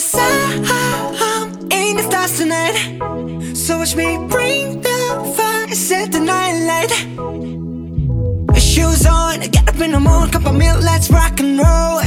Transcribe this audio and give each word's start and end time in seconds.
Cause 0.00 0.14
I'm 0.14 1.50
in 1.70 1.96
the 1.98 2.02
stars 2.08 2.38
tonight. 2.38 3.54
So 3.54 3.76
watch 3.76 3.94
me 3.94 4.16
bring 4.28 4.80
the 4.80 5.34
fire, 5.36 5.68
set 5.74 6.10
the 6.10 6.20
night 6.20 6.56
light. 6.70 6.90
Shoes 8.58 9.04
on, 9.04 9.40
get 9.40 9.68
up 9.68 9.78
in 9.78 9.92
the 9.92 10.00
morning, 10.00 10.32
cup 10.32 10.46
of 10.46 10.54
milk, 10.54 10.80
let's 10.82 11.10
rock 11.10 11.38
and 11.40 11.58
roll. 11.58 12.00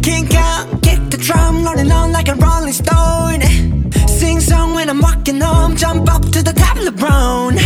Kink 0.00 0.34
out, 0.34 0.66
kick 0.80 1.10
the 1.10 1.18
drum, 1.18 1.62
rolling 1.66 1.92
on 1.92 2.12
like 2.12 2.28
a 2.28 2.34
rolling 2.34 2.72
stone. 2.72 3.42
Sing 4.08 4.40
song 4.40 4.72
when 4.72 4.88
I'm 4.88 5.02
walking 5.02 5.38
home, 5.38 5.76
jump 5.76 6.10
up 6.10 6.22
to 6.30 6.42
the 6.42 6.54
top 6.54 6.78
of 6.78 6.86
the 6.86 6.92
brown. 6.92 7.56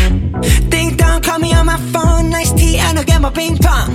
Ding 0.71 0.97
dong, 0.97 1.23
call 1.23 1.39
me 1.39 1.55
on 1.55 1.67
my 1.67 1.79
phone, 1.93 2.31
nice 2.31 2.53
tea, 2.53 2.79
and 2.79 2.99
I'll 2.99 3.05
get 3.05 3.21
my 3.21 3.31
ping 3.31 3.59
pong. 3.59 3.95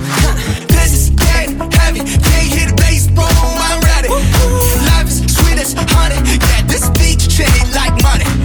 This 0.69 0.93
is 0.93 1.09
getting 1.09 1.59
heavy. 1.71 1.99
Can't 1.99 2.69
the 2.69 2.75
bass 2.77 3.07
boom. 3.07 3.25
I'm 3.27 3.81
ready. 3.81 4.07
Life 4.07 5.07
is 5.09 5.20
honey. 5.69 6.15
Yeah, 6.15 6.61
this 6.63 6.89
beat 6.97 7.19
chain 7.29 7.71
like 7.73 8.01
money. 8.01 8.40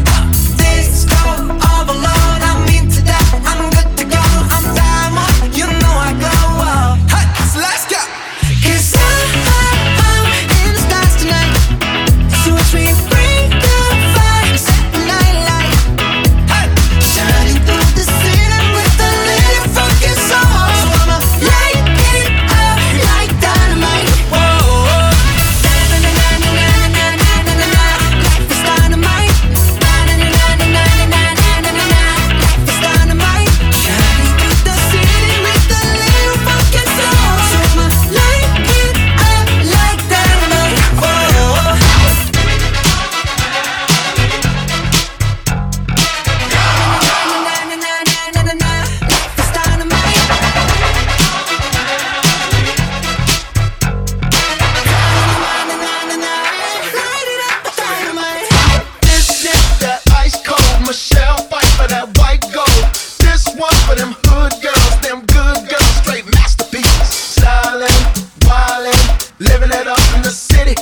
Living 69.49 69.71
it 69.71 69.87
up 69.87 69.99
in 70.15 70.23
the 70.23 70.31
city. 70.31 70.75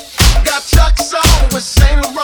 Got 0.45 0.63
Chuck's 0.65 1.13
on 1.15 1.45
with 1.53 1.63
Saint 1.63 2.03
Laurent. 2.03 2.24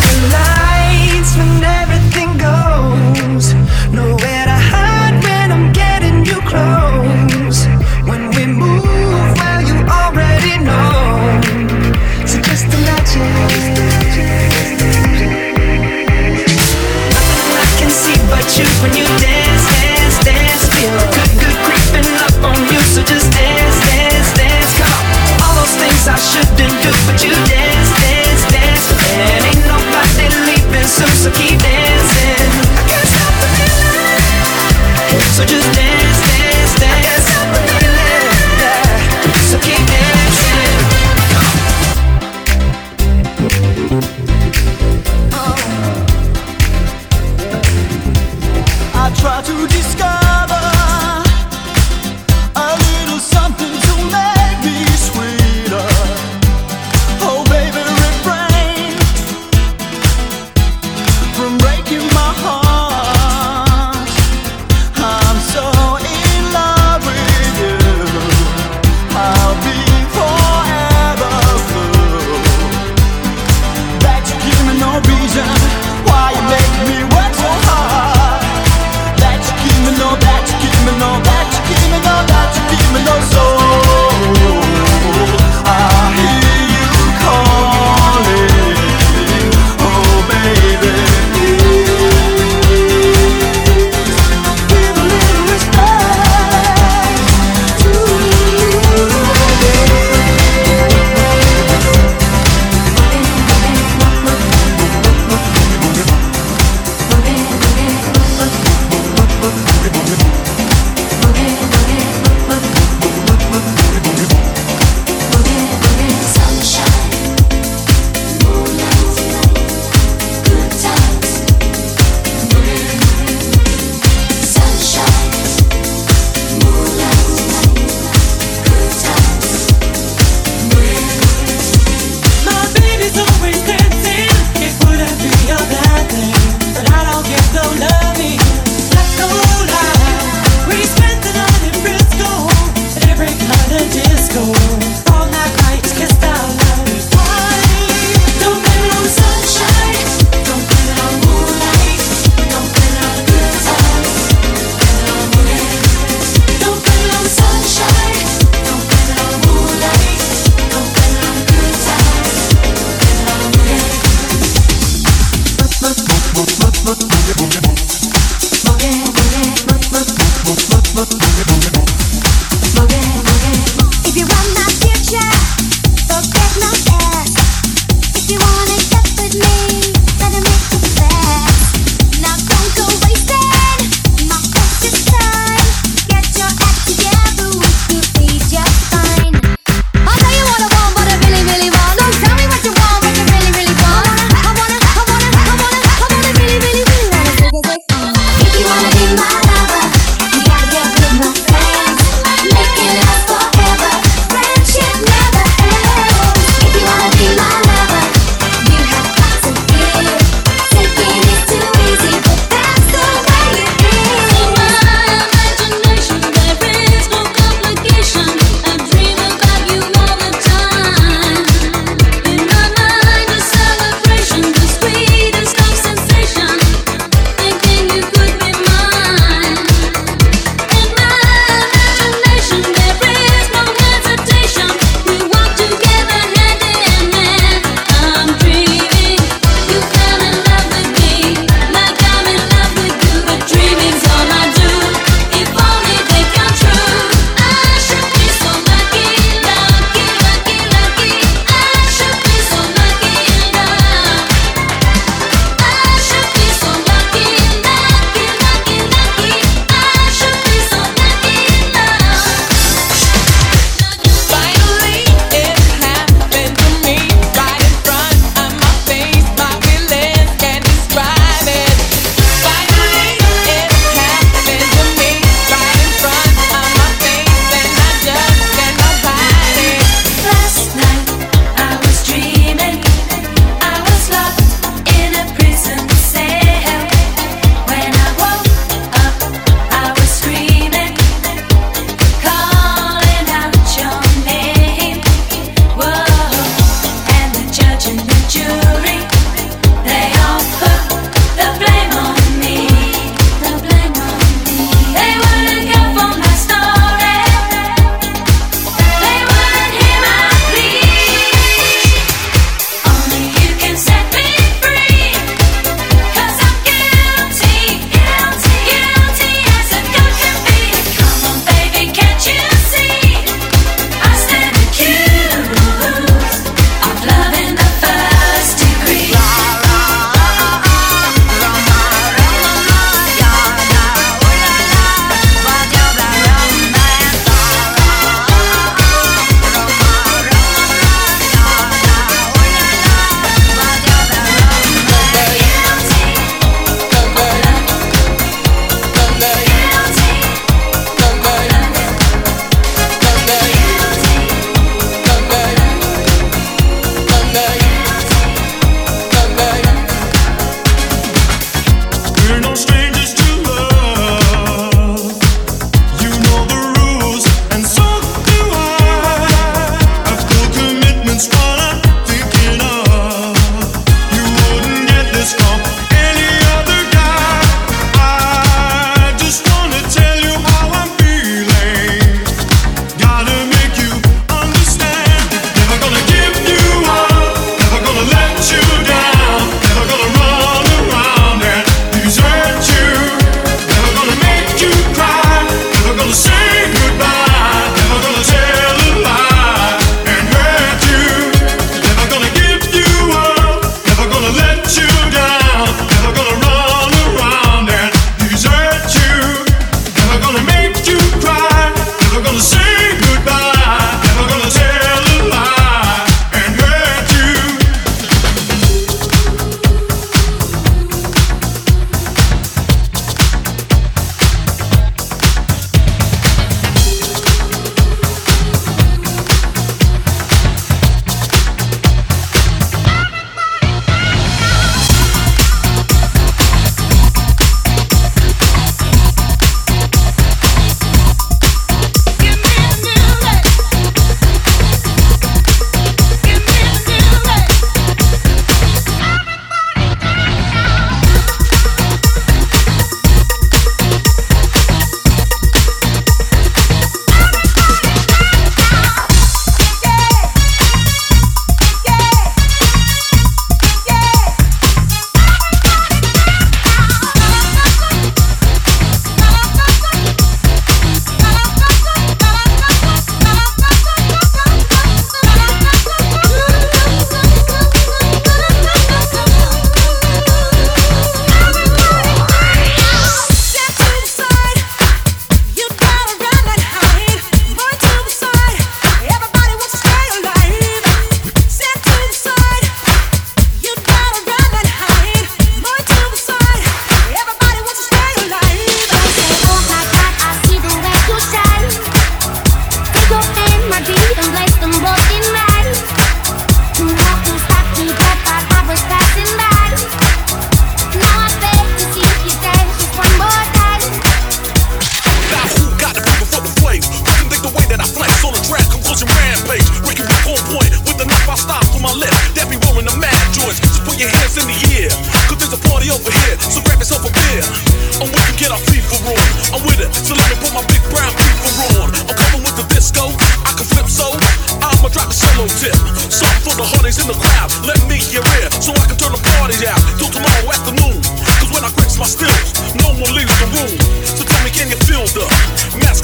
the 0.29 0.60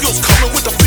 feels 0.08 0.24
coming 0.24 0.52
with 0.52 0.64
the 0.64 0.77